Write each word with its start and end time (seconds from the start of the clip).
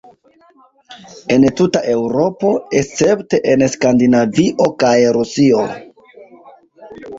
En 1.35 1.45
tuta 1.59 1.81
Eŭropo, 1.97 2.55
escepte 2.81 3.41
en 3.53 3.67
Skandinavio 3.75 4.69
kaj 4.87 4.97
Rusio. 5.21 5.63